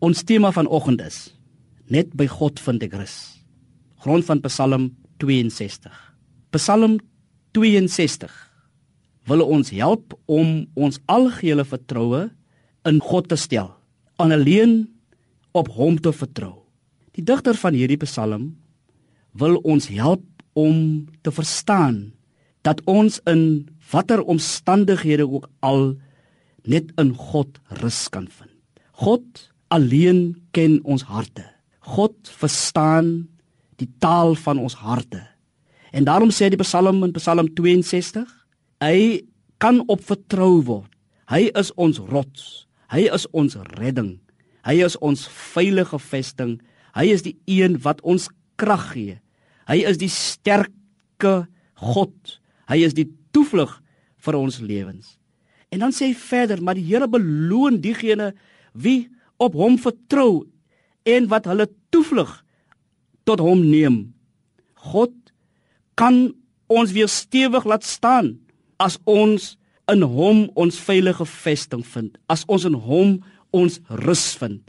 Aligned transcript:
Ons 0.00 0.22
tema 0.24 0.48
vanoggend 0.48 1.02
is 1.04 1.16
net 1.92 2.14
by 2.16 2.24
God 2.30 2.56
vind 2.64 2.80
ek 2.86 2.94
rus. 2.96 3.14
Grond 4.00 4.24
van 4.24 4.38
Psalm 4.46 4.86
62. 5.20 5.92
Psalm 6.56 6.94
62 7.52 8.32
wil 9.28 9.44
ons 9.44 9.68
help 9.76 10.14
om 10.24 10.62
ons 10.72 10.96
algehele 11.04 11.66
vertroue 11.68 12.22
in 12.88 13.02
God 13.04 13.28
te 13.28 13.36
stel, 13.36 13.68
aan 14.16 14.32
alleen 14.32 14.88
op 15.52 15.68
hom 15.76 16.00
te 16.00 16.14
vertrou. 16.16 16.62
Die 17.12 17.26
digter 17.26 17.58
van 17.60 17.76
hierdie 17.76 18.00
Psalm 18.00 18.54
wil 19.36 19.60
ons 19.68 19.90
help 19.92 20.24
om 20.56 21.10
te 21.20 21.28
verstaan 21.28 22.06
dat 22.64 22.80
ons 22.88 23.20
in 23.28 23.68
watter 23.92 24.24
omstandighede 24.24 25.28
ook 25.28 25.50
al 25.60 25.92
net 26.64 26.88
in 26.96 27.12
God 27.12 27.60
rus 27.84 28.06
kan 28.08 28.32
vind. 28.32 28.56
God 28.96 29.49
alleen 29.70 30.34
ken 30.54 30.78
ons 30.84 31.06
harte. 31.06 31.44
God 31.94 32.14
verstaan 32.40 33.28
die 33.80 33.88
taal 34.02 34.34
van 34.38 34.60
ons 34.60 34.76
harte. 34.82 35.22
En 35.90 36.06
daarom 36.06 36.30
sê 36.34 36.50
die 36.50 36.60
Psalm 36.60 37.02
in 37.06 37.14
Psalm 37.16 37.48
62, 37.54 38.26
hy 38.82 39.22
kan 39.62 39.82
op 39.90 40.02
vertrou 40.06 40.60
word. 40.66 40.90
Hy 41.30 41.48
is 41.58 41.70
ons 41.78 42.00
rots. 42.10 42.66
Hy 42.90 43.06
is 43.14 43.26
ons 43.36 43.56
redding. 43.78 44.18
Hy 44.66 44.80
is 44.84 44.96
ons 44.98 45.26
veilige 45.54 45.98
vesting. 46.02 46.58
Hy 46.96 47.06
is 47.14 47.22
die 47.22 47.36
een 47.46 47.78
wat 47.84 48.02
ons 48.02 48.28
krag 48.60 48.90
gee. 48.94 49.20
Hy 49.70 49.78
is 49.86 50.00
die 50.00 50.10
sterke 50.10 51.46
God. 51.78 52.38
Hy 52.70 52.80
is 52.86 52.96
die 52.98 53.06
toevlug 53.34 53.76
vir 54.20 54.38
ons 54.38 54.58
lewens. 54.62 55.16
En 55.70 55.84
dan 55.84 55.94
sê 55.94 56.10
hy 56.10 56.16
verder, 56.18 56.58
maar 56.62 56.74
die 56.74 56.86
Here 56.88 57.06
beloon 57.06 57.78
diegene 57.82 58.32
wie 58.74 59.06
op 59.40 59.56
hom 59.56 59.78
vertrou 59.80 60.44
en 61.08 61.28
wat 61.32 61.48
hulle 61.48 61.68
toevlug 61.94 62.32
tot 63.28 63.40
hom 63.42 63.62
neem. 63.64 64.12
God 64.92 65.14
kan 65.98 66.30
ons 66.70 66.92
weer 66.96 67.08
stewig 67.10 67.66
laat 67.68 67.84
staan 67.84 68.36
as 68.80 68.98
ons 69.08 69.54
in 69.90 70.04
hom 70.06 70.46
ons 70.60 70.78
veilige 70.86 71.26
vesting 71.26 71.82
vind, 71.84 72.14
as 72.30 72.44
ons 72.48 72.64
in 72.68 72.76
hom 72.78 73.18
ons 73.56 73.80
rus 74.06 74.24
vind. 74.40 74.62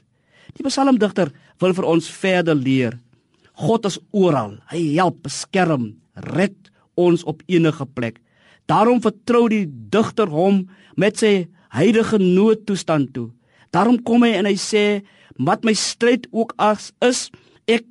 Die 0.57 0.65
psalmdigter 0.65 1.31
wil 1.61 1.75
vir 1.77 1.87
ons 1.87 2.09
verder 2.09 2.57
leer. 2.57 2.97
God 3.61 3.85
is 3.85 3.99
oral. 4.11 4.57
Hy 4.71 4.81
help, 4.97 5.21
beskerm, 5.27 5.91
red 6.33 6.71
ons 6.99 7.23
op 7.29 7.43
enige 7.47 7.85
plek. 7.85 8.17
Daarom 8.67 9.01
vertrou 9.03 9.45
die 9.51 9.65
digter 9.67 10.31
hom 10.31 10.65
met 10.99 11.19
sy 11.21 11.47
heilige 11.75 12.19
noodtoestand 12.19 13.13
toe. 13.15 13.29
Daarom 13.71 13.99
kom 14.03 14.23
hy 14.23 14.33
en 14.35 14.45
hy 14.45 14.55
sê, 14.55 15.03
"Wat 15.37 15.63
my 15.63 15.73
stryd 15.73 16.27
ook 16.31 16.53
as 16.57 16.91
is, 17.01 17.31
ek 17.67 17.85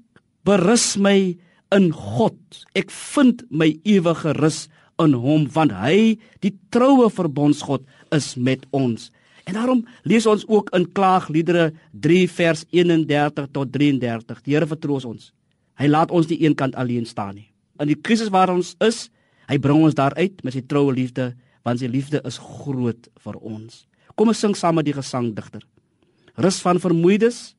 berus 0.45 0.97
my 0.97 1.37
in 1.73 1.93
God. 1.93 2.37
Ek 2.75 2.91
vind 2.91 3.43
my 3.51 3.79
ewige 3.85 4.33
rus 4.33 4.69
in 4.99 5.13
hom, 5.13 5.49
want 5.49 5.73
hy, 5.73 6.19
die 6.41 6.55
troue 6.71 7.11
verbondsgod, 7.11 7.83
is 8.13 8.37
met 8.37 8.67
ons." 8.71 9.11
En 9.47 9.55
daarom 9.55 9.87
lees 10.05 10.27
ons 10.27 10.45
ook 10.49 10.71
in 10.75 10.93
Klaagliedere 10.93 11.73
3 11.93 12.29
vers 12.29 12.65
31 12.71 13.49
tot 13.53 13.73
33. 13.73 14.43
Die 14.43 14.55
Here 14.55 14.67
vertroos 14.67 15.05
ons. 15.05 15.33
Hy 15.77 15.87
laat 15.87 16.11
ons 16.11 16.29
nie 16.29 16.43
eenkant 16.43 16.75
alleen 16.75 17.07
staan 17.07 17.35
nie. 17.35 17.51
In 17.81 17.87
die 17.87 18.01
krisis 18.01 18.29
waar 18.29 18.51
ons 18.51 18.77
is, 18.81 19.11
Hy 19.51 19.59
bring 19.59 19.83
ons 19.83 19.97
daar 19.99 20.15
uit 20.15 20.45
met 20.47 20.55
sy 20.55 20.63
troue 20.63 20.93
liefde, 20.95 21.33
want 21.67 21.83
sy 21.83 21.89
liefde 21.91 22.21
is 22.29 22.39
groot 22.39 23.09
vir 23.25 23.39
ons. 23.43 23.85
Kom 24.17 24.29
ons 24.33 24.39
sing 24.39 24.55
saam 24.57 24.79
met 24.79 24.87
die 24.89 24.97
gesangdigter. 24.97 25.63
Rus 26.41 26.61
van 26.65 26.81
vermoeides, 26.81 27.55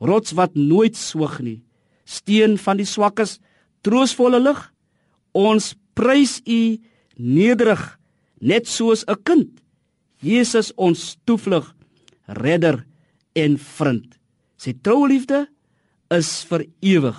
rots 0.00 0.34
wat 0.38 0.54
nooit 0.54 0.96
swyg 0.96 1.38
nie, 1.40 1.60
steen 2.04 2.58
van 2.58 2.78
die 2.80 2.88
swakkes, 2.88 3.38
troostvolle 3.82 4.40
lig. 4.40 4.60
Ons 5.32 5.74
prys 5.98 6.38
U 6.46 6.78
nederig, 7.16 7.98
net 8.40 8.66
soos 8.66 9.04
'n 9.08 9.16
kind. 9.24 9.50
Jesus 10.20 10.72
ons 10.76 11.16
toevlug, 11.24 11.74
redder 12.26 12.84
en 13.34 13.58
vriend. 13.58 14.18
Sy 14.56 14.74
troue 14.82 15.08
liefde 15.08 15.46
is 16.10 16.44
vir 16.44 16.66
ewig 16.80 17.18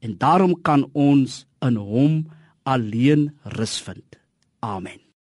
en 0.00 0.18
daarom 0.18 0.54
kan 0.62 0.84
ons 0.92 1.46
in 1.64 1.76
hom 1.76 2.26
alleen 2.64 3.30
rus 3.56 3.80
vind. 3.80 4.20
Amen. 4.60 5.05